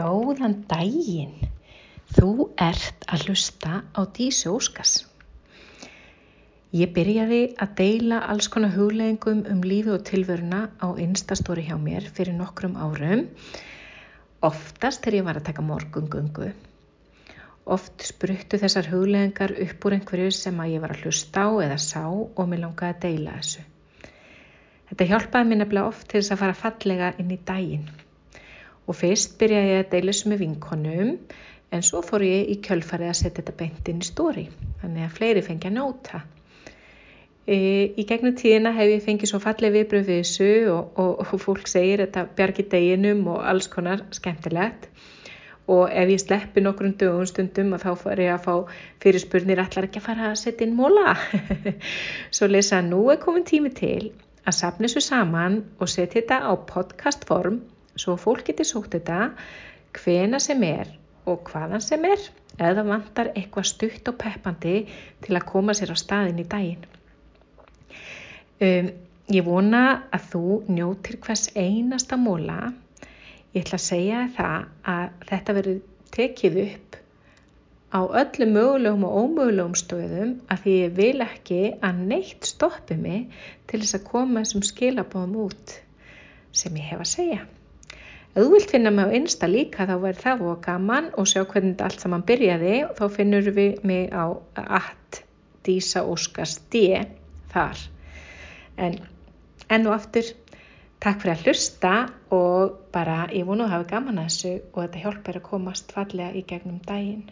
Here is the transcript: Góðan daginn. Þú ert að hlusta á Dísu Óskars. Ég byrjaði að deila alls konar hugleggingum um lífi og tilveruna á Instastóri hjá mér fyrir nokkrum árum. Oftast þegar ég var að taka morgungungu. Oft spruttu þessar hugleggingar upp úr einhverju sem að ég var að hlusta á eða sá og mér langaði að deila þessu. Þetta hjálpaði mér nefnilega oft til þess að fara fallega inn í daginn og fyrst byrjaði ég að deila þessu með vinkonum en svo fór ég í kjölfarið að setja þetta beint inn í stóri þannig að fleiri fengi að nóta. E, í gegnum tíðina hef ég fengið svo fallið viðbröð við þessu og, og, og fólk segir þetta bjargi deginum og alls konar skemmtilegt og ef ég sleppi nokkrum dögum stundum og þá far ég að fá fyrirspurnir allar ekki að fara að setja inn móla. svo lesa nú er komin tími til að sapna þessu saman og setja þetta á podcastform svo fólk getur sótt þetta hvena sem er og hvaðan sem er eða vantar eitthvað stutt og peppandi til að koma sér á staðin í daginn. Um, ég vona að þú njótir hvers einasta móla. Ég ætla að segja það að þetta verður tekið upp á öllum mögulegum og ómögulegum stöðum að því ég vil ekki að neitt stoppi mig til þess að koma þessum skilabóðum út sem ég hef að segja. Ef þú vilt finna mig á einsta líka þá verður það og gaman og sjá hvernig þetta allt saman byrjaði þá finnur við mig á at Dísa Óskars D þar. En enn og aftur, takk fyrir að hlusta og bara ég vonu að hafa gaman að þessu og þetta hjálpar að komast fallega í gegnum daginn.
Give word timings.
Góðan 0.00 0.54
daginn. 0.64 1.50
Þú 2.16 2.46
ert 2.56 3.02
að 3.12 3.26
hlusta 3.26 3.82
á 3.92 4.00
Dísu 4.16 4.48
Óskars. 4.54 4.94
Ég 6.72 6.94
byrjaði 6.96 7.40
að 7.60 7.74
deila 7.82 8.22
alls 8.32 8.48
konar 8.54 8.72
hugleggingum 8.78 9.44
um 9.52 9.60
lífi 9.60 9.92
og 9.92 10.06
tilveruna 10.08 10.62
á 10.80 10.88
Instastóri 11.04 11.66
hjá 11.68 11.76
mér 11.76 12.08
fyrir 12.16 12.32
nokkrum 12.38 12.80
árum. 12.80 13.26
Oftast 14.40 15.04
þegar 15.04 15.18
ég 15.18 15.28
var 15.28 15.42
að 15.42 15.48
taka 15.52 15.68
morgungungu. 15.68 16.48
Oft 17.68 18.08
spruttu 18.08 18.56
þessar 18.64 18.88
hugleggingar 18.94 19.52
upp 19.68 19.84
úr 19.84 20.00
einhverju 20.00 20.32
sem 20.32 20.64
að 20.64 20.76
ég 20.78 20.86
var 20.86 20.96
að 20.96 21.04
hlusta 21.04 21.44
á 21.44 21.50
eða 21.68 21.80
sá 21.90 22.06
og 22.08 22.46
mér 22.48 22.64
langaði 22.64 22.96
að 22.96 23.02
deila 23.04 23.40
þessu. 23.42 23.70
Þetta 24.88 25.12
hjálpaði 25.12 25.50
mér 25.50 25.66
nefnilega 25.66 25.92
oft 25.92 26.08
til 26.08 26.22
þess 26.22 26.38
að 26.38 26.46
fara 26.46 26.62
fallega 26.64 27.16
inn 27.20 27.36
í 27.36 27.44
daginn 27.52 27.90
og 28.90 28.98
fyrst 28.98 29.38
byrjaði 29.38 29.72
ég 29.76 29.84
að 29.84 29.94
deila 29.94 30.12
þessu 30.14 30.32
með 30.32 30.42
vinkonum 30.44 31.14
en 31.70 31.86
svo 31.86 32.02
fór 32.02 32.24
ég 32.26 32.50
í 32.50 32.58
kjölfarið 32.64 33.12
að 33.12 33.18
setja 33.20 33.38
þetta 33.38 33.56
beint 33.60 33.90
inn 33.92 34.02
í 34.02 34.08
stóri 34.08 34.46
þannig 34.82 35.06
að 35.06 35.16
fleiri 35.18 35.44
fengi 35.46 35.70
að 35.70 35.76
nóta. 35.76 36.24
E, 37.46 37.56
í 37.98 38.04
gegnum 38.06 38.34
tíðina 38.38 38.72
hef 38.74 38.90
ég 38.90 39.04
fengið 39.04 39.30
svo 39.30 39.40
fallið 39.42 39.76
viðbröð 39.78 40.10
við 40.10 40.20
þessu 40.20 40.50
og, 40.74 40.98
og, 41.02 41.22
og 41.22 41.40
fólk 41.44 41.70
segir 41.70 42.02
þetta 42.04 42.26
bjargi 42.36 42.66
deginum 42.74 43.24
og 43.32 43.40
alls 43.52 43.70
konar 43.70 44.04
skemmtilegt 44.14 44.90
og 45.70 45.86
ef 45.94 46.10
ég 46.10 46.20
sleppi 46.20 46.62
nokkrum 46.64 46.96
dögum 46.98 47.28
stundum 47.30 47.74
og 47.76 47.82
þá 47.84 47.90
far 48.02 48.22
ég 48.22 48.34
að 48.34 48.46
fá 48.46 48.78
fyrirspurnir 49.02 49.62
allar 49.62 49.86
ekki 49.86 50.02
að 50.02 50.06
fara 50.08 50.30
að 50.32 50.40
setja 50.42 50.66
inn 50.66 50.74
móla. 50.78 51.14
svo 52.34 52.50
lesa 52.50 52.82
nú 52.82 53.04
er 53.14 53.22
komin 53.22 53.46
tími 53.46 53.70
til 53.74 54.10
að 54.42 54.56
sapna 54.58 54.88
þessu 54.88 55.04
saman 55.06 55.60
og 55.78 55.90
setja 55.92 56.18
þetta 56.18 56.40
á 56.50 56.52
podcastform 56.66 57.60
svo 58.00 58.16
fólk 58.20 58.46
getur 58.48 58.68
sótt 58.68 58.94
þetta 58.96 59.30
hvena 59.98 60.40
sem 60.42 60.62
er 60.66 60.90
og 61.28 61.50
hvaðan 61.50 61.82
sem 61.84 62.04
er 62.08 62.22
eða 62.60 62.84
vantar 62.86 63.32
eitthvað 63.34 63.68
stutt 63.70 64.08
og 64.10 64.18
peppandi 64.20 64.74
til 65.24 65.36
að 65.36 65.46
koma 65.48 65.76
sér 65.76 65.94
á 65.94 65.96
staðin 65.98 66.42
í 66.42 66.46
daginn. 66.48 66.84
Um, 68.60 68.90
ég 69.32 69.46
vona 69.46 69.82
að 70.12 70.26
þú 70.34 70.44
njótir 70.68 71.20
hvers 71.24 71.48
einasta 71.56 72.18
móla. 72.20 72.72
Ég 73.54 73.64
ætla 73.64 73.78
að 73.80 73.86
segja 73.86 74.24
það 74.36 74.66
að 74.94 75.06
þetta 75.30 75.56
verður 75.58 75.80
tekið 76.14 76.58
upp 76.66 76.98
á 77.90 78.00
öllum 78.22 78.52
mögulegum 78.54 79.06
og 79.08 79.16
ómögulegum 79.22 79.78
stöðum 79.78 80.34
að 80.52 80.60
því 80.64 80.74
ég 80.76 80.92
vil 80.98 81.24
ekki 81.24 81.62
að 81.86 82.02
neitt 82.12 82.46
stoppi 82.46 82.98
mig 82.98 83.40
til 83.70 83.80
þess 83.82 83.98
að 83.98 84.06
koma 84.10 84.44
þessum 84.44 84.66
skilabóðum 84.68 85.40
út 85.46 85.74
sem 86.54 86.76
ég 86.78 86.92
hef 86.92 87.02
að 87.02 87.10
segja. 87.14 87.40
Ef 88.30 88.44
þú 88.44 88.50
vilt 88.52 88.70
finna 88.70 88.90
mig 88.94 89.08
á 89.10 89.14
einsta 89.18 89.46
líka 89.50 89.84
þá 89.90 89.96
verður 90.02 90.20
það 90.24 90.42
og 90.50 90.58
gaman 90.66 91.06
og 91.18 91.26
sjá 91.26 91.40
hvernig 91.42 91.72
þetta 91.72 91.86
allt 91.88 92.04
saman 92.04 92.22
byrjaði 92.28 92.74
þá 92.98 93.02
finnur 93.16 93.48
við 93.56 93.80
mig 93.90 94.12
á 94.14 94.24
at 94.80 95.18
Dísa 95.66 96.04
Óskars 96.06 96.52
D 96.70 96.84
þar. 97.50 97.82
En 98.78 99.00
enn 99.66 99.90
og 99.90 99.96
aftur, 99.96 100.30
takk 101.02 101.24
fyrir 101.24 101.34
að 101.34 101.44
hlusta 101.48 101.92
og 102.38 102.78
bara 102.94 103.18
ég 103.34 103.50
vonu 103.50 103.66
að 103.66 103.74
hafa 103.74 103.90
gaman 103.96 104.22
að 104.22 104.30
þessu 104.30 104.54
og 104.60 104.78
þetta 104.84 105.04
hjálpar 105.04 105.40
að 105.40 105.46
komast 105.50 105.92
fallega 105.98 106.38
í 106.38 106.46
gegnum 106.54 106.78
daginn. 106.86 107.26